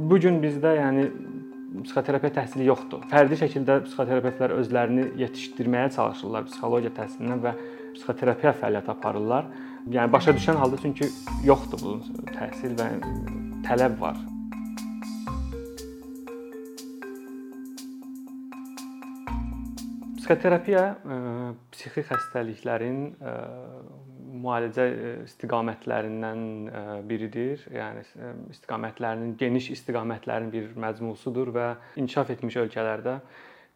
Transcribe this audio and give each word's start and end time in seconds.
Bu 0.00 0.16
gün 0.16 0.38
bizdə 0.40 0.70
yəni 0.78 1.02
psixoterapiya 1.82 2.32
təhsili 2.38 2.64
yoxdur. 2.66 3.02
Fərdi 3.10 3.36
şəkildə 3.36 3.74
psixoterapevtlər 3.84 4.54
özlərini 4.56 5.04
yetişdirməyə 5.20 5.90
çalışırlar 5.96 6.46
psixologiya 6.48 6.92
təhsilindən 6.96 7.42
və 7.44 7.52
psixoterapiya 7.98 8.54
fəaliyyəti 8.62 8.92
aparırlar. 8.94 9.50
Yəni 9.92 10.12
başa 10.14 10.32
düşən 10.38 10.56
halda 10.60 10.80
çünki 10.80 11.10
yoxdur 11.44 11.84
bu 11.84 11.92
təhsil 12.32 12.78
və 12.80 12.88
tələb 13.68 14.00
var. 14.00 14.16
Psixoterapiya 20.16 20.84
psixi 21.76 22.06
xəstəliklərin 22.08 23.02
müalicə 24.40 24.86
istiqamətlərindən 25.26 26.42
biridir. 27.08 27.62
Yəni 27.74 28.02
istiqamətlərinin 28.54 29.36
geniş 29.40 29.70
istiqamətlərin 29.76 30.50
bir 30.52 30.72
məcmusudur 30.80 31.52
və 31.54 31.70
inkişaf 32.00 32.34
etmiş 32.36 32.60
ölkələrdə 32.64 33.20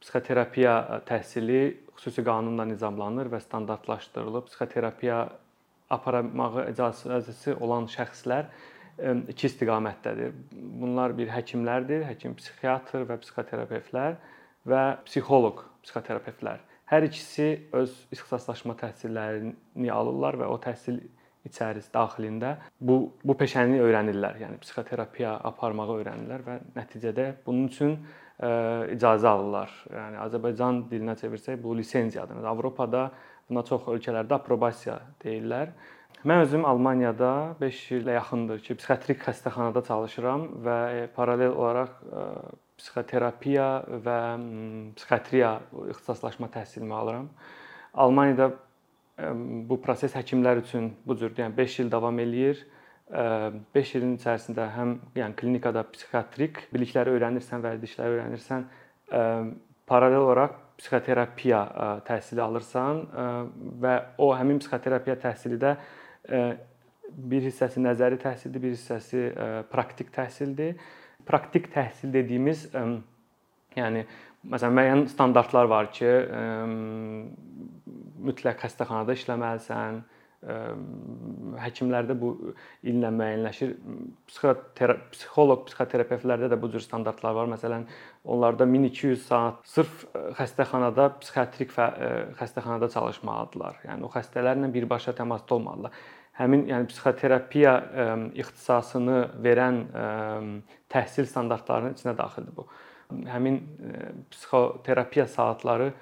psixoterapiya 0.05 0.75
təhsili 1.09 1.63
xüsusi 1.97 2.25
qanunla 2.27 2.67
nizamlanır 2.69 3.31
və 3.33 3.41
standartlaşdırılıb. 3.41 4.51
Psixoterapiya 4.51 5.21
aparmağı 5.95 6.69
icazəsi 6.73 7.57
olan 7.61 7.89
şəxslər 7.89 8.51
iki 9.33 9.49
istiqamətdədir. 9.49 10.35
Bunlar 10.53 11.17
bir 11.17 11.33
həkimlərdir, 11.33 12.05
həkim 12.11 12.37
psixiatr 12.39 13.07
və 13.09 13.19
psixoterapevtlər 13.23 14.21
və 14.69 14.83
psixoloq 15.09 15.65
psixoterapevtlər. 15.87 16.61
Hər 16.95 17.09
ikisi 17.09 17.47
öz 17.75 17.95
ixtisaslaşma 18.15 18.77
təhsillərini 18.79 19.89
alırlar 19.91 20.37
və 20.39 20.47
o 20.47 20.59
təhsil 20.63 21.01
içərisində 21.49 21.97
daxilində 21.97 22.53
bu 22.79 22.99
bu 23.27 23.35
peşəni 23.41 23.81
öyrənirlər. 23.83 24.39
Yəni 24.45 24.61
psixoterapiya 24.63 25.33
aparmağı 25.51 25.97
öyrənirlər 25.97 26.45
və 26.47 26.55
nəticədə 26.77 27.27
bunun 27.47 27.67
üçün 27.67 27.97
ə, 27.97 28.95
icazə 28.95 29.33
alırlar. 29.33 29.75
Yəni 29.91 30.23
Azərbaycan 30.29 30.85
dilinə 30.93 31.17
çevirsək 31.19 31.59
bu 31.65 31.75
lisenziyadır. 31.81 32.45
Avropada 32.53 33.09
buna 33.49 33.67
çox 33.67 33.91
ölkələrdə 33.91 34.39
aprobasiya 34.39 35.01
deyirlər. 35.25 35.75
Mən 36.25 36.45
özüm 36.47 36.63
Almaniyada 36.65 37.33
5 37.59 37.81
ilə 37.99 38.21
yaxındır 38.21 38.63
ki, 38.63 38.79
psixiatrik 38.79 39.27
xəstəxanada 39.27 39.83
çalışıram 39.91 40.47
və 40.63 40.79
paralel 41.19 41.59
olaraq 41.59 41.99
psixoterapiya 42.79 43.67
və 44.05 44.19
psixiatriya 44.99 45.51
ixtisaslaşma 45.93 46.49
təhsilimi 46.55 46.95
alıram. 46.95 47.29
Almaniyada 47.95 48.51
bu 49.69 49.79
proses 49.83 50.15
həkimlər 50.17 50.63
üçün 50.65 50.91
bu 51.07 51.17
cür, 51.19 51.35
yəni 51.39 51.55
5 51.57 51.79
il 51.85 51.93
davam 51.93 52.19
eləyir. 52.19 52.65
5 53.75 53.95
ilin 53.99 54.17
içərisində 54.19 54.67
həm 54.75 54.97
yəni 55.15 55.37
klinikada 55.39 55.85
psixiatrik 55.93 56.65
bilikləri 56.73 57.13
öyrənirsən, 57.15 57.63
vərdişləri 57.63 58.17
öyrənirsən, 58.17 58.67
paralel 59.87 60.25
olaraq 60.25 60.57
psixoterapiya 60.81 61.61
təhsili 62.09 62.43
alırsan 62.43 63.05
və 63.85 63.95
o 64.19 64.33
həmin 64.35 64.59
psixoterapiya 64.63 65.19
təhsili 65.23 65.61
də 65.63 65.77
bir 67.15 67.45
hissəsi 67.45 67.85
nəzəri 67.85 68.19
təhsildir, 68.19 68.63
bir 68.65 68.73
hissəsi 68.75 69.29
praktik 69.71 70.11
təhsildir 70.17 70.81
praktik 71.29 71.71
təhsil 71.75 72.13
dediyimiz 72.15 72.69
yəni 73.77 74.05
məsələn 74.45 74.77
müəyyən 74.79 75.07
standartlar 75.13 75.69
var 75.71 75.91
ki, 75.95 76.11
mütləq 78.25 78.61
xəstəxanada 78.65 79.17
işləməlisən. 79.17 80.03
Həkimlərdə 81.57 82.15
bu 82.21 82.35
illə 82.85 83.09
müəyyənləşir. 83.17 83.71
Psixoloq, 84.29 85.63
psixoterapevtlərdə 85.71 86.51
də 86.53 86.59
bu 86.61 86.69
cür 86.75 86.85
standartlar 86.85 87.33
var. 87.39 87.49
Məsələn, 87.55 87.87
onlarda 88.29 88.67
1200 88.69 89.23
saat 89.25 89.63
sırf 89.69 90.05
xəstəxanada 90.37 91.15
psixiatrik 91.23 91.73
xəstəxanada 91.73 92.91
çalışmalıdırlar. 92.93 93.81
Yəni 93.89 94.05
o 94.05 94.13
xəstələrlə 94.13 94.69
birbaşa 94.77 95.17
təmasda 95.17 95.57
olmalıdırlar 95.57 95.97
həmin 96.39 96.65
yəni 96.71 96.89
psixoterapiya 96.91 97.75
ixtisasını 98.43 99.19
verən 99.45 99.85
təhsil 100.93 101.29
standartlarının 101.31 101.95
içinə 101.99 102.17
daxildir 102.19 102.57
bu. 102.57 102.67
Həmin 103.29 103.61
psixoterapiya 104.33 105.29
saatları 105.31 105.93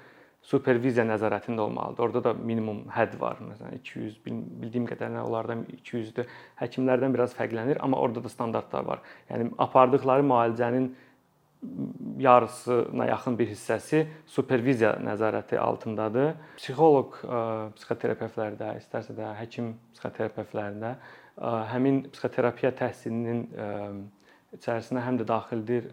superviziya 0.43 1.05
nəzarətində 1.07 1.63
olmalıdır. 1.63 2.03
Orada 2.03 2.21
da 2.23 2.33
minimum 2.33 2.81
hədd 2.91 3.15
var. 3.21 3.37
Məsələn 3.47 3.77
200 3.79 4.17
bildiyim 4.25 4.87
qədərilə 4.89 5.21
onlardan 5.23 5.63
200-dür. 5.77 6.27
Həkimlərdən 6.59 7.15
biraz 7.15 7.35
fərqlənir, 7.37 7.79
amma 7.85 8.01
orada 8.03 8.23
da 8.23 8.31
standartlar 8.31 8.83
var. 8.89 9.03
Yəni 9.29 9.53
apardıqları 9.63 10.25
müalicənin 10.27 10.89
yarısına 12.19 13.05
yaxın 13.09 13.37
bir 13.39 13.49
hissəsi 13.53 14.03
superviziya 14.27 14.97
nəzarəti 15.03 15.57
altındadır. 15.59 16.33
Psixoloq, 16.59 17.19
psixoterapevtlərdə, 17.77 18.73
istərsə 18.81 19.15
də 19.17 19.31
həkim 19.39 19.73
psixoterapevtlərdə 19.95 20.95
həmin 21.71 22.03
psixoterapiya 22.11 22.73
təhsilinin 22.77 23.47
içərisinə 24.59 25.01
həm 25.07 25.17
də 25.21 25.27
daxildir 25.29 25.89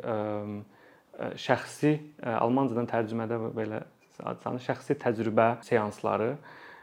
şəxsi 1.40 1.94
almancadan 2.36 2.88
tərcümədə 2.90 3.40
belə 3.56 3.84
adlanır, 4.20 4.60
şəxsi 4.64 4.98
təcrübə 5.00 5.54
seansları 5.64 6.34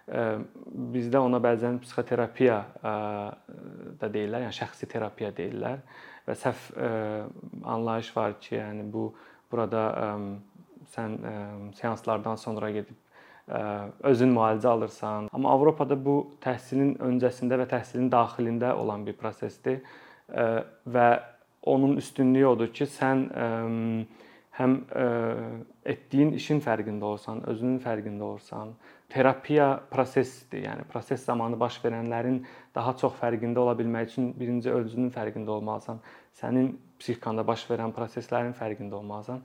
bizdə 0.08 1.20
ona 1.20 1.38
bəzən 1.44 1.82
psixoterapiya 1.84 2.58
da 4.00 4.10
deyirlər, 4.10 4.48
yəni 4.48 4.56
şəxsi 4.56 4.88
terapiya 4.90 5.34
deyirlər 5.36 5.82
və 6.28 6.36
səhv 6.36 6.68
ə, 6.76 6.92
anlayış 7.64 8.12
var 8.16 8.38
ki, 8.42 8.58
yəni 8.60 8.88
bu 8.92 9.10
burada 9.52 9.84
ə, 9.96 10.08
sən 10.96 11.18
ə, 11.24 11.34
seanslardan 11.80 12.40
sonra 12.42 12.72
gedib 12.76 12.98
ə, 13.48 13.62
özün 14.12 14.34
müalicə 14.36 14.70
alırsan. 14.74 15.32
Amma 15.34 15.56
Avropada 15.56 15.98
bu 15.98 16.20
təhsilin 16.44 16.96
öncəsində 17.10 17.60
və 17.64 17.70
təhsilin 17.72 18.12
daxilində 18.12 18.74
olan 18.76 19.06
bir 19.08 19.18
prosesdir 19.20 19.82
ə, 20.28 20.64
və 20.88 21.10
onun 21.68 21.98
üstünlüyü 22.00 22.48
odur 22.54 22.72
ki, 22.76 22.88
sən 22.92 23.28
ə, 23.32 23.48
həm 24.58 24.78
ə, 24.90 25.06
etdiyin 25.94 26.34
işin 26.38 26.62
fərqində 26.66 27.06
olsan, 27.12 27.44
özünün 27.50 27.78
fərqində 27.84 28.26
olsan, 28.26 28.74
terapiya 29.14 29.68
prosesdir. 29.92 30.64
Yəni 30.66 30.88
proses 30.92 31.24
zamanı 31.26 31.60
baş 31.60 31.80
verənlərin 31.84 32.42
daha 32.76 32.96
çox 32.98 33.16
fərqində 33.22 33.62
ola 33.64 33.76
bilmək 33.78 34.12
üçün 34.12 34.32
birinci 34.40 34.74
özünün 34.74 35.14
fərqində 35.16 35.54
olmalısan. 35.60 36.02
Sənin 36.40 36.74
psixikanda 37.00 37.46
baş 37.48 37.68
verən 37.70 37.94
proseslərin 37.96 38.56
fərqində 38.58 38.98
olmalısan. 39.00 39.44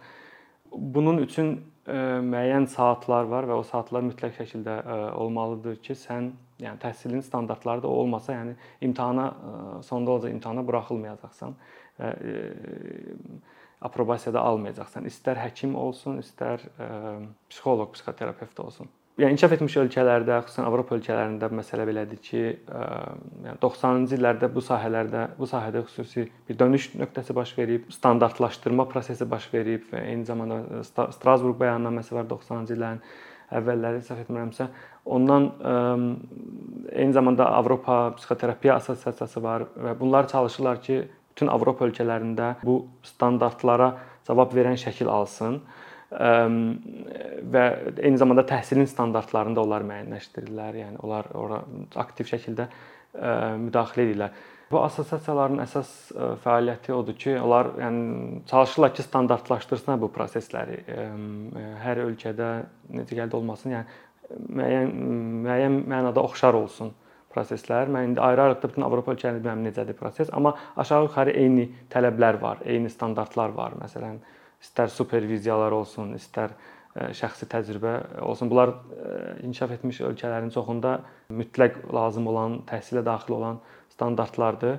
Bunun 0.73 1.21
üçün 1.21 1.59
ə, 1.85 2.23
müəyyən 2.25 2.67
saatlar 2.73 3.29
var 3.29 3.51
və 3.51 3.61
o 3.61 3.67
saatlar 3.69 4.05
mütləq 4.09 4.39
şəkildə 4.41 4.79
ə, 4.81 4.99
olmalıdır 5.21 5.77
ki, 5.85 5.99
sən 6.01 6.33
yəni 6.63 6.81
təhsilin 6.81 7.21
standartları 7.27 7.85
da 7.85 7.91
olmasa, 7.93 8.33
yəni 8.39 8.57
imtahana 8.89 9.29
ə, 9.29 9.57
sonda 9.85 10.15
olacaq 10.15 10.33
imtahana 10.33 10.65
buraxılmayacaqsan 10.65 11.59
və 12.01 12.13
ə, 12.17 13.51
aprobasiya 13.89 14.35
da 14.37 14.47
almayacaqsan. 14.49 15.07
İstər 15.11 15.41
həkim 15.43 15.77
olsun, 15.79 16.19
istər 16.23 16.65
ə, 16.79 16.89
psixoloq, 17.51 17.95
psixoterapevt 17.97 18.61
olsun. 18.65 18.91
Yəni 19.21 19.35
inkişaf 19.35 19.53
etmiş 19.59 19.75
ölkələrdə, 19.77 20.39
xüsusən 20.47 20.65
Avropa 20.65 20.97
ölkələrində 20.97 21.51
məsələ 21.53 21.85
belədir 21.85 22.21
ki, 22.25 22.45
yəni 23.45 23.59
90-cı 23.61 24.17
illərdə 24.17 24.49
bu 24.55 24.63
sahələrdə, 24.65 25.27
bu 25.37 25.49
sahədə 25.51 25.83
xüsusi 25.85 26.25
bir 26.49 26.57
dönüş 26.63 26.87
nöqtəsi 26.97 27.37
baş 27.37 27.53
verib, 27.59 27.91
standartlaşdırma 27.93 28.87
prosesi 28.89 29.29
baş 29.29 29.51
verib 29.53 29.85
və 29.93 30.07
eyni 30.15 30.25
zamanda 30.25 30.81
Strasburq 30.89 31.61
bəyannaməsi 31.61 32.17
var 32.17 32.25
90-cı 32.31 32.73
illərin 32.79 33.05
əvvəlləri 33.53 34.01
səhv 34.07 34.25
etmirəmsə, 34.25 34.71
ondan 35.05 35.51
eyni 36.89 37.13
zamanda 37.13 37.51
Avropa 37.59 38.15
Psixoterapiya 38.17 38.79
Assosiasiyası 38.81 39.43
var 39.45 39.67
və 39.77 39.93
bunlar 40.01 40.33
çalışırlar 40.33 40.81
ki, 40.89 41.03
bütün 41.33 41.49
Avropa 41.49 41.89
ölkələrində 41.89 42.55
bu 42.63 42.83
standartlara 43.07 43.95
cavab 44.29 44.53
verən 44.55 44.79
şəkil 44.81 45.11
alsın 45.11 45.61
və 46.13 47.65
eyni 47.97 48.21
zamanda 48.21 48.45
təhsilin 48.45 48.87
standartlarını 48.89 49.57
da 49.57 49.63
onlar 49.65 49.85
müəyyənləşdirirlər. 49.89 50.77
Yəni 50.83 51.01
onlar 51.01 51.31
ora 51.41 51.63
aktiv 52.05 52.29
şəkildə 52.29 52.69
müdaxilə 53.65 54.05
edirlər. 54.07 54.37
Bu 54.73 54.81
assosiasiyaların 54.81 55.61
əsas 55.65 55.89
fəaliyyəti 56.45 56.95
odur 56.97 57.17
ki, 57.17 57.35
onlar 57.41 57.75
yəni 57.81 58.43
çalışırlar 58.49 58.95
ki, 58.97 59.05
standartlaşdırsınlar 59.05 60.01
bu 60.01 60.09
prosesləri. 60.13 60.79
Hər 61.83 62.01
ölkədə 62.07 62.49
necə 62.97 63.19
gəldi 63.19 63.37
olmasın, 63.37 63.75
yəni 63.77 63.85
müəyyən 64.61 64.95
müəyyən 65.45 65.79
mənada 65.93 66.25
oxşar 66.25 66.57
olsun 66.57 66.93
proseslər. 67.35 67.91
Mən 67.93 68.11
indi 68.11 68.23
ayrı-ayrılıqda 68.23 68.71
bütün 68.73 68.87
Avropa 68.87 69.15
ölkələrində 69.15 69.43
bilmirəm 69.43 69.65
necədir 69.67 69.99
proses, 69.99 70.31
amma 70.33 70.55
aşağı-yuxarı 70.83 71.35
eyni 71.43 71.67
tələblər 71.93 72.41
var, 72.43 72.63
eyni 72.65 72.91
standartlar 72.93 73.55
var. 73.57 73.77
Məsələn, 73.81 74.21
istər 74.63 74.93
superviziyalar 74.95 75.75
olsun, 75.75 76.15
istər 76.19 76.55
e, 76.95 77.11
şəxsi 77.19 77.49
təcrübə 77.51 77.95
olsun. 78.23 78.51
Bunlar 78.53 78.75
e, 78.75 79.15
inkişaf 79.47 79.77
etmiş 79.79 80.03
ölkələrin 80.11 80.53
çoxunda 80.55 80.99
mütləq 81.33 81.81
lazım 81.95 82.29
olan, 82.33 82.61
təhsilə 82.69 83.05
daxil 83.07 83.39
olan 83.41 83.63
standartlardır. 83.95 84.79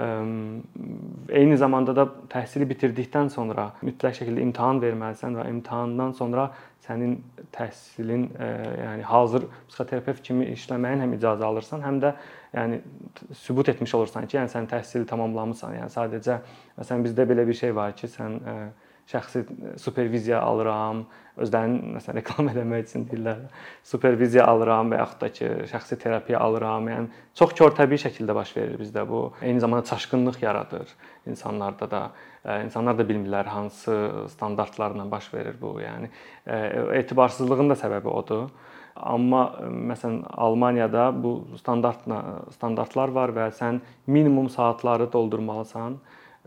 Eyni 0.00 1.56
zamanda 1.58 1.94
da 1.96 2.06
təhsili 2.32 2.66
bitirdikdən 2.70 3.30
sonra 3.32 3.70
mütləq 3.84 4.16
şəkildə 4.20 4.42
imtahan 4.46 4.80
verməlisən 4.82 5.36
və 5.38 5.46
imtahandan 5.50 6.14
sonra 6.16 6.50
sənin 6.86 7.18
təhsilin, 7.54 8.28
yəni 8.80 9.06
hazır 9.06 9.46
psixoterapevt 9.68 10.22
kimi 10.26 10.48
işləməyin 10.54 11.04
həm 11.04 11.16
icazə 11.18 11.46
alırsan, 11.46 11.84
həm 11.84 12.00
də 12.02 12.14
yəni 12.56 12.80
sübut 13.42 13.68
etmiş 13.72 13.94
olursan 13.98 14.26
ki, 14.26 14.38
yəni 14.40 14.52
sən 14.52 14.68
təhsili 14.70 15.06
tamamlamısan. 15.10 15.76
Yəni 15.78 15.92
sadəcə 15.94 16.40
məsələn 16.78 17.04
bizdə 17.06 17.28
belə 17.30 17.46
bir 17.46 17.58
şey 17.60 17.74
var 17.76 17.94
ki, 17.98 18.10
sən 18.10 18.40
şəxsi 19.10 19.42
superviziya 19.80 20.40
alıram, 20.42 21.04
özlərinin 21.40 21.96
məsələn 21.96 22.18
reklam 22.20 22.50
eləmək 22.52 22.86
üçün 22.86 23.06
deyirlər, 23.10 23.42
superviziya 23.86 24.46
alıram 24.50 24.92
və 24.92 25.00
yaxud 25.00 25.22
da 25.24 25.30
ki, 25.34 25.50
şəxsi 25.72 25.98
terapiya 26.02 26.40
alıram. 26.44 26.88
Yəni 26.92 27.22
çox 27.38 27.54
kör 27.58 27.74
təbii 27.76 28.00
şəkildə 28.04 28.36
baş 28.36 28.54
verir 28.56 28.78
bizdə 28.80 29.06
bu. 29.08 29.28
Eyni 29.42 29.62
zamanda 29.62 29.86
çaşqınlıq 29.90 30.42
yaradır 30.42 30.94
insanlarda 31.26 31.90
da. 31.90 32.02
İnsanlar 32.64 32.96
da 32.98 33.04
bilmirlər 33.04 33.48
hansı 33.52 33.94
standartlarla 34.32 35.04
baş 35.10 35.32
verir 35.34 35.56
bu. 35.60 35.74
Yəni 35.82 36.08
etibarsızlığın 37.02 37.74
da 37.74 37.76
səbəbi 37.80 38.08
odur. 38.08 38.48
Amma 38.96 39.42
məsələn 39.90 40.22
Almaniyada 40.44 41.10
bu 41.22 41.32
standartla 41.60 42.46
standartlar 42.52 43.12
var 43.16 43.32
və 43.36 43.48
sən 43.56 43.80
minimum 44.06 44.48
saatları 44.50 45.06
doldurmalısan 45.12 45.96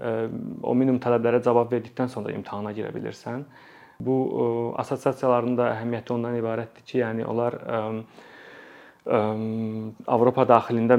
o 0.01 0.73
minimum 0.73 0.99
tələblərə 1.03 1.43
cavab 1.45 1.71
verdikdən 1.73 2.09
sonra 2.09 2.33
imtahana 2.33 2.73
girə 2.73 2.89
bilirsən. 2.95 3.45
Bu 4.03 4.15
assosiasiyaların 4.81 5.57
da 5.57 5.69
əhəmiyyəti 5.75 6.15
ondan 6.15 6.37
ibarətdir 6.39 6.85
ki, 6.85 7.01
yəni 7.03 7.27
onlar 7.29 7.59
ə, 7.61 7.81
Avropa 9.03 10.45
daxilində 10.47 10.97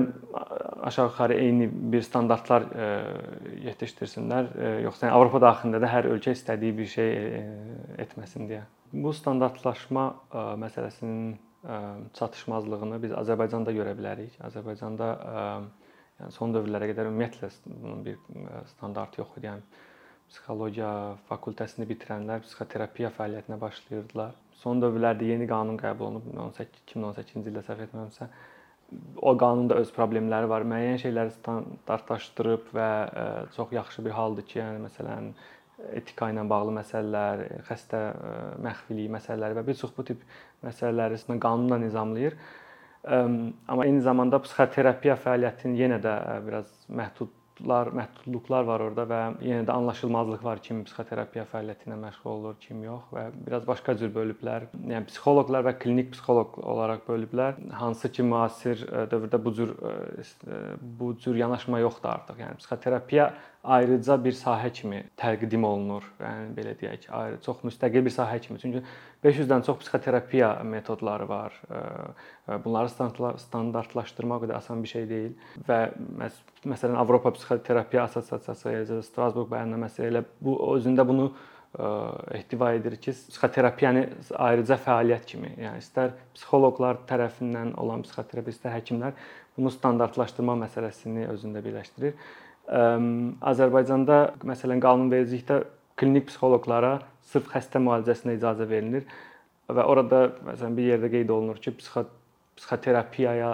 aşağı-yuxarı 0.85 1.38
eyni 1.41 1.69
bir 1.93 2.05
standartlar 2.05 2.67
ə, 2.69 2.88
yetişdirsinlər, 3.64 4.50
ə, 4.52 4.73
yoxsa 4.85 5.08
yəni 5.08 5.17
Avropa 5.17 5.41
daxilində 5.41 5.81
də 5.81 5.88
hər 5.88 6.11
ölkə 6.12 6.35
istədiyi 6.37 6.76
bir 6.76 6.91
şey 6.94 7.14
ə, 7.17 7.44
etməsin 8.05 8.50
deyə. 8.50 8.62
Bu 8.93 9.12
standartlaşma 9.17 10.05
ə, 10.12 10.44
məsələsinin 10.61 11.32
ə, 11.64 11.81
çatışmazlığını 12.20 13.00
biz 13.02 13.17
Azərbaycanda 13.25 13.73
görə 13.75 13.96
bilərik. 13.96 14.37
Azərbaycanda 14.50 15.11
ə, 15.14 15.46
Yəni 16.20 16.37
son 16.37 16.55
dövrlərə 16.55 16.88
qədər 16.93 17.11
ümumiyyətlə 17.11 17.50
bunun 17.66 18.05
bir 18.06 18.19
standart 18.70 19.19
yox 19.19 19.37
idi. 19.38 19.50
Yəni 19.50 19.82
psixologiya 20.31 20.90
fakültəsini 21.28 21.87
bitirənlər 21.90 22.43
psixoterapiya 22.46 23.11
fəaliyyətinə 23.14 23.58
başlayırdılar. 23.61 24.34
Son 24.62 24.81
dövrlərdə 24.82 25.28
yeni 25.28 25.46
qanun 25.50 25.78
qəbul 25.81 26.08
olunub 26.08 26.28
18 26.49 26.84
2018-ci 26.94 27.43
ildə 27.50 27.64
səhv 27.66 27.84
etmirəmsə 27.88 28.31
o 29.16 29.34
qanunda 29.38 29.78
öz 29.81 29.90
problemləri 29.94 30.49
var. 30.50 30.64
Müəyyən 30.69 31.00
şeyləri 31.02 31.34
standartlaşdırıb 31.38 32.70
və 32.76 32.88
çox 33.56 33.72
yaxşı 33.75 34.05
bir 34.06 34.17
haldır 34.19 34.46
ki, 34.50 34.58
yəni 34.60 34.82
məsələn 34.87 35.31
etika 35.99 36.31
ilə 36.31 36.44
bağlı 36.49 36.75
məsələlər, 36.78 37.44
xəstə 37.69 38.02
məxfiliyi 38.64 39.10
məsələləri 39.14 39.58
və 39.58 39.64
bir 39.67 39.78
çox 39.81 39.94
bu 39.96 40.05
tip 40.10 40.22
məsələləri 40.64 41.19
qanunla 41.43 41.81
nizamlayır. 41.82 42.37
Amma 43.05 43.85
eyni 43.85 44.01
zamanda 44.05 44.41
psixoterapiya 44.45 45.17
fəaliyyətinin 45.21 45.77
yenə 45.77 45.99
də 46.01 46.12
biraz 46.47 46.71
məhdudlar, 46.89 47.91
məhdudluqlar 47.99 48.65
var 48.65 48.85
orada 48.87 49.05
və 49.11 49.21
yenə 49.45 49.67
də 49.69 49.75
anlaşılmazlıq 49.75 50.45
var 50.45 50.62
kim 50.65 50.81
psixoterapiya 50.87 51.45
fəaliyyəti 51.53 51.91
ilə 51.91 51.99
məşğul 52.01 52.31
olur, 52.33 52.56
kim 52.62 52.81
yox 52.87 53.12
və 53.12 53.27
biraz 53.45 53.67
başqa 53.69 53.97
cür 54.01 54.12
bölüblər. 54.15 54.71
Yəni 54.81 55.11
psixoloqlar 55.11 55.67
və 55.69 55.77
klinik 55.85 56.15
psixoloq 56.17 56.56
olaraq 56.65 57.05
bölüblər. 57.09 57.61
Hansı 57.77 58.09
ki, 58.12 58.25
müasir 58.25 58.87
dövrdə 59.12 59.43
bu 59.45 59.53
cür 59.59 59.75
bu 60.81 61.12
cür 61.21 61.37
yanaşma 61.45 61.85
yoxdur 61.85 62.15
artıq. 62.17 62.41
Yəni 62.41 62.62
psixoterapiya 62.62 63.35
ayrıca 63.64 64.16
bir 64.25 64.37
sahə 64.37 64.70
kimi 64.72 65.00
təqdim 65.20 65.64
olunur. 65.64 66.05
Yəni 66.20 66.52
belə 66.56 66.75
deyək, 66.81 67.08
ayrı 67.16 67.40
çox 67.44 67.62
müstəqil 67.64 68.05
bir 68.05 68.12
sahə 68.14 68.38
kimi. 68.44 68.58
Çünki 68.61 68.82
500-dən 69.25 69.64
çox 69.66 69.78
psixoterapiya 69.81 70.50
metodları 70.69 71.28
var. 71.28 71.56
Bunları 72.64 72.93
standartlaşdırmaq 73.40 74.44
qədər 74.44 74.56
asan 74.61 74.84
bir 74.84 74.93
şey 74.93 75.08
deyil 75.08 75.32
və 75.69 75.81
məsələn 76.69 77.00
Avropa 77.00 77.32
Psixoterapiya 77.32 78.05
Assosiasiyası, 78.05 79.00
Strasburq 79.08 79.49
bəyannaməsi 79.55 80.08
elə 80.10 80.25
bu 80.44 80.58
özündə 80.76 81.08
bunu 81.08 81.32
ehtiva 82.31 82.72
edir 82.76 82.94
ki, 83.02 83.10
psixoterapiyanı 83.10 84.05
ayrıca 84.38 84.76
fəaliyyət 84.78 85.25
kimi, 85.26 85.49
yəni 85.58 85.81
istər 85.82 86.12
psixoloqlar 86.37 87.00
tərəfindən 87.08 87.72
olan 87.82 88.05
psixoterapistlər, 88.06 88.76
həkimlər 88.76 89.17
bunu 89.56 89.72
standartlaşdırma 89.75 90.55
məsələsini 90.60 91.26
özündə 91.32 91.64
birləşdirir. 91.64 92.14
Azərbaycanda 92.64 94.19
məsələn 94.46 94.81
qanunvericilikdə 94.81 95.61
klinik 96.00 96.28
psixoloqlara 96.31 96.99
sırf 97.28 97.50
xəstə 97.52 97.81
müalicəsinə 97.82 98.38
icazə 98.38 98.66
verilir 98.69 99.05
və 99.69 99.84
orada 99.88 100.26
məsələn 100.46 100.76
bir 100.76 100.88
yerdə 100.94 101.11
qeyd 101.12 101.32
olunur 101.32 101.61
ki, 101.61 101.75
psixo 101.81 102.06
psixoterapiyaya, 102.55 103.50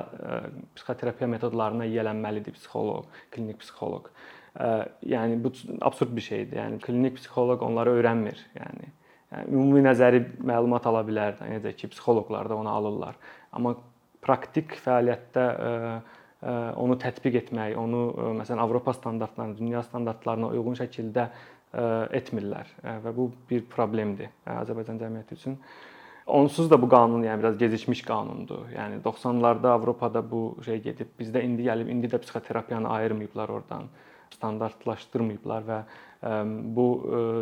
psixoterapiya 0.76 1.28
metodlarına 1.32 1.86
yiyələnməlidir 1.88 2.52
psixoloq, 2.58 3.06
klinik 3.32 3.60
psixoloq. 3.62 4.10
Yəni 5.08 5.38
bu 5.40 5.52
absurd 5.86 6.12
bir 6.16 6.26
şeydir. 6.26 6.58
Yəni 6.60 6.80
klinik 6.84 7.16
psixoloq 7.16 7.62
onları 7.64 7.94
öyrənmir. 7.96 8.42
Yəni 8.58 8.90
yəni 9.30 9.54
ümumi 9.54 9.84
nəzəri 9.86 10.20
məlumat 10.44 10.88
ala 10.90 11.02
bilər, 11.06 11.38
necə 11.48 11.72
ki, 11.78 11.90
psixoloqlar 11.94 12.50
da 12.50 12.58
onu 12.60 12.72
alırlar. 12.72 13.18
Amma 13.56 13.76
praktik 14.24 14.74
fəaliyyətdə 14.84 15.44
onu 16.40 16.96
tətbiq 16.96 17.36
etmək, 17.44 17.76
onu 17.76 18.02
məsələn 18.40 18.62
Avropa 18.64 18.94
standartlarına, 18.96 19.58
dünya 19.58 19.82
standartlarına 19.84 20.52
uyğun 20.54 20.78
şəkildə 20.78 21.28
etmirlər 22.16 22.70
və 23.04 23.14
bu 23.14 23.28
bir 23.50 23.64
problemdir 23.70 24.32
Azərbaycan 24.48 24.98
cəmiyyəti 24.98 25.36
üçün. 25.36 25.58
Onsuz 26.30 26.70
da 26.70 26.76
bu 26.80 26.88
qanun 26.90 27.24
yəni 27.26 27.42
biraz 27.42 27.56
gecikmiş 27.58 28.04
qanundur. 28.06 28.68
Yəni 28.70 29.00
90-larda 29.02 29.72
Avropada 29.74 30.22
bu 30.30 30.56
şey 30.64 30.78
gedib, 30.84 31.08
bizdə 31.18 31.42
indi 31.42 31.64
gəlib, 31.66 31.90
indi 31.90 32.10
də 32.10 32.20
psixoterapiyanı 32.22 32.88
ayırmayıblar 32.88 33.48
oradan, 33.50 33.88
standartlaşdırmayıblar 34.36 35.64
və 35.66 35.78
bu 36.76 36.86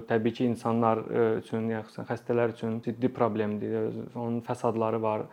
təbii 0.08 0.32
ki, 0.32 0.46
insanlar 0.54 1.02
üçün, 1.42 1.68
yaxud 1.74 2.06
xəstələr 2.08 2.54
üçün 2.54 2.78
ciddi 2.84 3.10
problemdir. 3.12 3.90
Onun 4.14 4.40
fəsadları 4.46 5.02
var, 5.02 5.26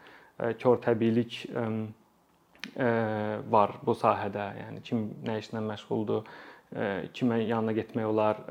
kör 0.60 0.82
təbiilik 0.84 1.46
var 3.52 3.76
bu 3.86 3.94
sahədə. 3.98 4.50
Yəni 4.62 4.82
kim 4.86 5.06
nə 5.26 5.38
işlə 5.42 5.62
məşğuldur, 5.66 6.26
kimə 7.16 7.40
yanına 7.44 7.76
getmək 7.78 8.08
olar, 8.10 8.42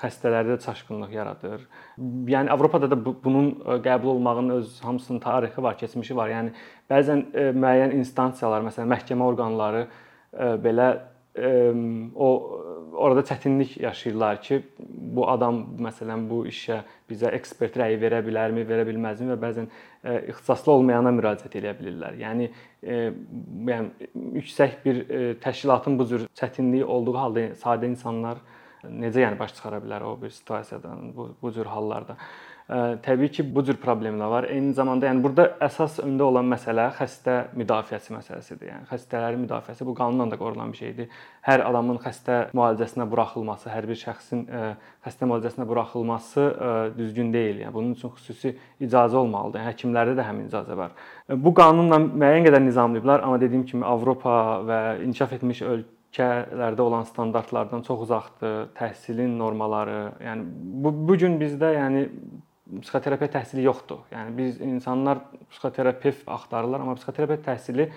xəstələrdə 0.00 0.58
çaşqınlıq 0.64 1.12
yaradır. 1.14 1.64
Yəni 2.26 2.50
Avropada 2.50 2.88
da 2.90 2.98
bunun 2.98 3.52
qəbul 3.84 4.16
olmağının 4.16 4.56
öz 4.58 4.80
hamısının 4.82 5.20
tarixi 5.22 5.62
var, 5.62 5.78
keçmişi 5.78 6.16
var. 6.16 6.32
Yəni 6.34 6.54
bəzən 6.90 7.26
müəyyən 7.54 7.94
instansiyalar, 8.00 8.66
məsələn 8.66 8.90
məhkəmə 8.96 9.28
orqanları 9.30 9.86
belə 10.64 10.88
o 12.14 12.28
orada 12.94 13.20
çətinlik 13.20 13.76
yaşayırlar 13.82 14.40
ki, 14.42 14.60
bu 15.16 15.26
adam 15.30 15.60
məsələn 15.86 16.26
bu 16.30 16.44
işə 16.50 16.80
bizə 17.10 17.32
ekspert 17.36 17.76
rəyi 17.80 17.98
verə 18.00 18.20
bilərmi, 18.26 18.64
verə 18.68 18.86
bilməzmi 18.88 19.30
və 19.32 19.38
bəzən 19.42 19.68
e, 19.68 20.16
ixtisaslı 20.32 20.72
olmayana 20.72 21.12
müraciət 21.14 21.58
edə 21.60 21.74
bilirlər. 21.78 22.18
Yəni 22.22 22.48
e, 22.82 22.98
yəni 23.70 24.10
yüksək 24.40 24.80
bir 24.84 25.02
e, 25.04 25.22
təşkilatın 25.44 25.98
bu 25.98 26.08
cür 26.12 26.26
çətinliyi 26.40 26.84
olduğu 26.84 27.16
halda 27.18 27.46
sadə 27.60 27.90
insanlar 27.90 28.42
necə 28.84 29.24
yəni 29.24 29.38
baş 29.38 29.54
çıxara 29.56 29.80
bilər 29.84 30.04
o 30.04 30.16
bir 30.22 30.30
situasiyadan, 30.30 31.12
bu 31.16 31.30
bu 31.42 31.52
cür 31.52 31.66
hallarda. 31.66 32.16
Təbii 32.64 33.28
ki, 33.28 33.44
bu 33.54 33.60
cür 33.60 33.76
problemlər 33.76 34.30
var. 34.32 34.46
Eyni 34.48 34.70
zamanda 34.72 35.04
yəni 35.04 35.20
burada 35.20 35.44
əsas 35.66 35.98
öndə 36.00 36.24
olan 36.24 36.46
məsələ 36.48 36.86
xəstə 36.96 37.34
müdafiəsi 37.60 38.14
məsələsidir. 38.14 38.70
Yəni 38.70 38.86
xəstələrin 38.88 39.42
müdafiəsi 39.42 39.84
bu 39.84 39.92
qanunla 39.98 40.30
da 40.32 40.38
qorunan 40.40 40.70
bir 40.72 40.80
şeydir. 40.80 41.10
Hər 41.44 41.60
adamın 41.68 41.98
xəstə 42.00 42.38
müalicəsinə 42.56 43.04
buraxılması, 43.10 43.68
hər 43.68 43.84
bir 43.90 43.98
şəxsin 44.00 44.46
xəstə 45.04 45.28
müalicəsinə 45.28 45.66
buraxılması 45.68 46.44
düzgün 46.96 47.34
deyil. 47.34 47.60
Yəni 47.66 47.72
bunun 47.74 47.92
üçün 47.98 48.14
xüsusi 48.16 48.54
icazə 48.80 49.20
olmalıdır. 49.20 49.60
Yəni 49.60 49.70
həkimlərdə 49.74 50.14
də 50.16 50.24
həmin 50.30 50.48
icazə 50.48 50.78
var. 50.78 50.96
Bu 51.28 51.52
qanunla 51.60 51.98
müəyyən 52.06 52.48
qədər 52.48 52.64
nizamlayıblar, 52.64 53.26
amma 53.28 53.42
dediyim 53.44 53.66
kimi 53.68 53.84
Avropa 53.84 54.38
və 54.64 54.80
inkişaf 55.04 55.36
etmiş 55.36 55.62
ölkə 55.68 55.92
ölkələrdə 56.14 56.80
olan 56.80 57.02
standartlardan 57.02 57.82
çox 57.82 58.04
uzaqdır. 58.04 58.68
Təhsilin 58.78 59.32
normaları, 59.38 60.12
yəni 60.22 60.44
bu 60.84 60.92
bu 61.08 61.16
gün 61.18 61.40
bizdə 61.40 61.72
yəni 61.74 62.04
psixoterapiya 62.80 63.30
təhsili 63.38 63.64
yoxdur. 63.66 64.04
Yəni 64.12 64.36
biz 64.38 64.60
insanlar 64.64 65.20
psixoterapevt 65.50 66.28
axtarırlar, 66.36 66.80
amma 66.80 66.96
psixoterapiya 66.98 67.42
təhsili 67.50 67.90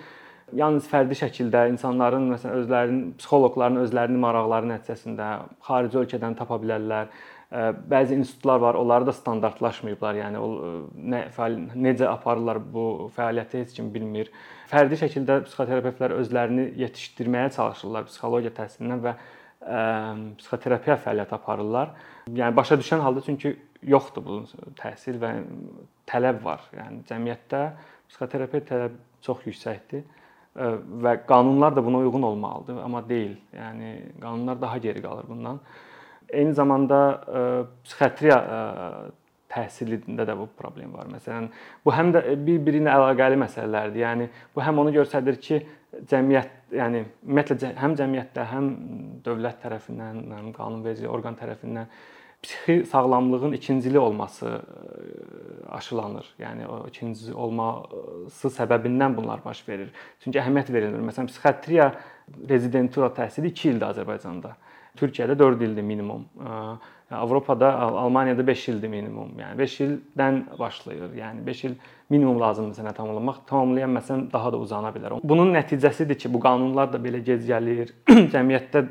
yalnız 0.56 0.86
fərdi 0.88 1.16
şəkildə 1.18 1.66
insanların 1.72 2.28
məsələn 2.32 2.62
özlərinin 2.62 3.00
psixoloqların 3.18 3.82
özlərinin 3.84 4.22
maraqları 4.22 4.70
nəticəsində 4.74 5.32
xarici 5.66 6.00
ölkədən 6.02 6.38
tapa 6.38 6.60
bilərlər. 6.62 7.10
bəzi 7.88 8.12
institutlar 8.14 8.58
var, 8.60 8.74
onları 8.74 9.06
da 9.06 9.12
standartlaşmayıblar. 9.12 10.18
Yəni 10.20 10.36
o 10.36 10.48
nə 10.92 11.22
fəal 11.32 11.54
necə 11.72 12.04
aparırlar 12.10 12.58
bu 12.60 13.08
fəaliyyəti 13.16 13.62
heç 13.62 13.72
kim 13.78 13.88
bilmir. 13.94 14.28
Fərdi 14.68 14.98
şəkildə 15.00 15.38
psixoterapevtlər 15.46 16.12
özlərini 16.18 16.66
yetişdirməyə 16.82 17.54
çalışırlar 17.56 18.04
psixologiya 18.10 18.52
təhsilindən 18.58 19.00
və 19.06 19.14
ə, 19.14 19.80
psixoterapiya 20.42 20.98
fəaliyyəti 21.06 21.36
aparırlar. 21.38 21.96
Yəni 22.28 22.56
başa 22.56 22.76
düşən 22.82 23.00
halda 23.00 23.24
çünki 23.24 23.56
yoxdur 23.86 24.24
bu 24.24 24.38
təhsil 24.78 25.20
və 25.22 25.32
tələb 26.08 26.40
var. 26.44 26.64
Yəni 26.74 27.04
cəmiyyətdə 27.08 27.62
psixoterapiya 28.08 28.64
tələb 28.70 28.96
çox 29.22 29.44
yüksəkdir 29.46 30.06
və 31.04 31.14
qanunlar 31.28 31.76
da 31.76 31.84
buna 31.84 32.00
uyğun 32.02 32.22
olmalıdır, 32.22 32.80
amma 32.82 33.04
deyil. 33.08 33.36
Yəni 33.54 33.92
qanunlar 34.20 34.60
daha 34.60 34.78
geri 34.78 35.02
qalır 35.02 35.28
bundan. 35.28 35.60
Eyni 36.28 36.52
zamanda 36.54 36.98
psixiatriya 37.84 38.38
təhsilində 39.48 40.26
də 40.28 40.34
bu 40.36 40.48
problem 40.58 40.92
var. 40.92 41.08
Məsələn, 41.08 41.48
bu 41.84 41.92
həm 41.94 42.12
də 42.12 42.24
bir-biri 42.44 42.82
ilə 42.82 42.92
əlaqəli 42.98 43.38
məsələlərdir. 43.40 44.02
Yəni 44.02 44.28
bu 44.54 44.64
həm 44.64 44.82
onu 44.82 44.92
göstərir 44.98 45.38
ki, 45.40 45.62
cəmiyyət, 46.10 46.50
yəni 46.76 47.04
ümumiyyətlə 47.24 47.72
həm 47.80 47.96
cəmiyyətdə, 47.96 48.44
həm 48.50 48.68
dövlət 49.24 49.62
tərəfindən, 49.64 50.20
həm 50.36 50.50
qanunverici 50.56 51.08
orqan 51.08 51.38
tərəfindən 51.38 51.88
psixi 52.42 52.84
sağlamlığın 52.84 53.52
ikincili 53.52 53.98
olması 53.98 54.60
aşılanır. 55.68 56.26
Yəni 56.38 56.66
o 56.66 56.84
ikinci 56.88 57.34
olması 57.34 58.48
səbəbindən 58.48 59.16
bunlar 59.16 59.42
baş 59.44 59.64
verir. 59.68 59.90
Çünki 60.24 60.38
əhəmiyyət 60.40 60.72
verilmir. 60.72 61.02
Məsələn, 61.10 61.28
psixiatriya 61.28 61.92
rezidentura 62.48 63.10
təhsili 63.16 63.52
2 63.52 63.68
ildir 63.72 63.88
Azərbaycanda. 63.90 64.54
Türkiyədə 64.98 65.38
4 65.38 65.62
ildir 65.62 65.82
minimum. 65.82 66.24
Avropada, 67.10 67.72
Almaniyada 67.78 68.46
5 68.46 68.68
ildir 68.68 68.88
minimum. 68.88 69.30
Yəni 69.38 69.58
5 69.58 69.76
ildən 69.80 70.40
başlayır. 70.58 71.14
Yəni 71.16 71.46
5 71.46 71.64
il 71.64 71.76
minimum 72.10 72.40
lazımdır 72.40 72.80
sənə 72.80 72.94
tamamlamaq. 72.96 73.44
Tamamlayan 73.46 73.94
məsələn 73.96 74.26
daha 74.32 74.52
da 74.52 74.60
uzana 74.62 74.92
bilər. 74.94 75.18
Bunun 75.24 75.54
nəticəsidir 75.56 76.18
ki, 76.18 76.32
bu 76.34 76.40
qanunlar 76.40 76.92
da 76.92 77.00
belə 77.02 77.22
gec 77.24 77.46
gəlir. 77.48 77.94
Cəmiyyətdə 78.34 78.84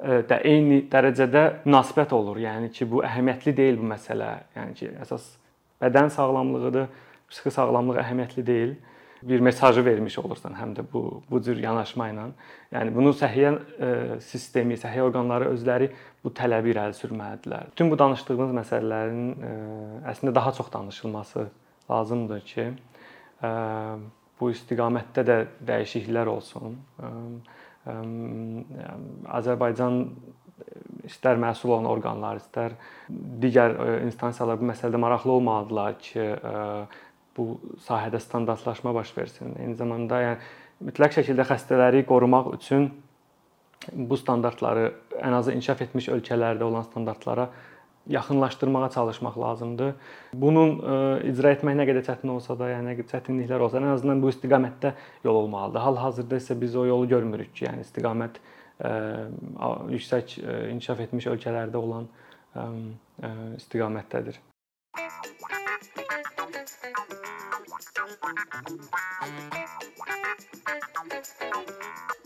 də 0.00 0.40
eyni 0.48 0.82
dərəcədə 0.90 1.44
münasibət 1.66 2.12
olur. 2.16 2.38
Yəni 2.40 2.70
ki, 2.74 2.86
bu 2.88 3.02
əhəmiyyətli 3.06 3.56
deyil 3.56 3.80
bu 3.80 3.88
məsələ. 3.90 4.30
Yəni 4.56 4.76
ki, 4.78 4.92
əsas 5.04 5.26
bədən 5.82 6.08
sağlamlığıdır, 6.14 6.86
psixi 7.30 7.52
sağlamlıq 7.58 8.00
əhəmiyyətli 8.04 8.46
deyil. 8.46 8.78
Bir 9.22 9.42
mesajı 9.44 9.84
vermiş 9.84 10.14
olursan 10.18 10.54
həm 10.56 10.70
də 10.78 10.84
bu 10.92 11.20
bu 11.28 11.42
cür 11.44 11.58
yanaşma 11.60 12.06
ilə. 12.08 12.22
Yəni 12.72 12.94
bunu 12.94 13.10
səhiyyə 13.12 13.50
sistemi, 14.24 14.78
səhiyyə 14.80 15.04
orqanları 15.10 15.50
özləri 15.52 15.90
bu 16.24 16.32
tələbi 16.32 16.72
irəli 16.72 16.96
sürməlidirlər. 16.96 17.68
Bütün 17.74 17.90
bu 17.92 17.98
danışdığımız 18.00 18.54
məsələlərin 18.62 20.06
əslində 20.08 20.34
daha 20.34 20.54
çox 20.56 20.72
danışılması 20.72 21.44
lazımdır 21.90 22.40
ki, 22.48 22.66
bu 24.40 24.50
istiqamətdə 24.54 25.26
də 25.28 25.36
dəyişikliklər 25.68 26.32
olsun. 26.32 26.80
Azərbaycan 29.40 30.00
istər 31.08 31.40
məsul 31.40 31.72
olan 31.72 31.88
orqanlar, 31.88 32.40
istər 32.42 32.76
digər 33.40 33.76
instansiyalar 34.04 34.60
bu 34.60 34.68
məsələdə 34.68 35.00
maraqlı 35.00 35.32
olmalıdırlar 35.38 35.96
ki, 36.04 36.26
bu 37.36 37.46
sahədə 37.86 38.20
standartlaşma 38.20 38.92
baş 38.94 39.16
versin. 39.16 39.54
Eyni 39.58 39.76
zamanda 39.78 40.20
yəni 40.20 40.90
mütləq 40.90 41.16
şəkildə 41.20 41.46
xəstələri 41.48 42.04
qorumaq 42.08 42.52
üçün 42.58 42.90
bu 43.92 44.16
standartları 44.20 44.90
ən 45.22 45.36
azı 45.38 45.54
inkişaf 45.56 45.80
etmiş 45.86 46.10
ölkələrdə 46.12 46.66
olan 46.66 46.84
standartlara 46.88 47.48
yaxınlaşdırmağa 48.08 48.90
çalışmaq 48.90 49.38
lazımdır. 49.38 49.94
Bunun 50.34 50.78
e, 50.78 51.30
icra 51.30 51.52
etmək 51.54 51.76
nə 51.80 51.86
qədər 51.90 52.04
çətin 52.08 52.32
olsa 52.32 52.58
da, 52.58 52.70
yəni 52.72 52.96
çətinliklər 53.10 53.60
olsa, 53.66 53.80
ən 53.80 53.94
azından 53.94 54.22
bu 54.22 54.28
istiqamətdə 54.32 54.90
yol 55.24 55.36
olmalıdır. 55.44 55.80
Hal-hazırda 55.86 56.36
isə 56.40 56.60
biz 56.60 56.76
o 56.76 56.86
yolu 56.86 57.08
görmürük 57.08 57.54
ki, 57.54 57.64
yəni 57.68 57.80
istiqamət 57.86 58.34
e, 58.84 58.90
yüksək 59.96 60.26
e, 60.40 60.42
inkişaf 60.74 61.00
etmiş 61.06 61.26
ölkələrdə 61.34 61.76
olan 61.76 62.06
istiqamətdədir. 63.60 64.36
Thank 64.92 65.30
you. 71.70 72.19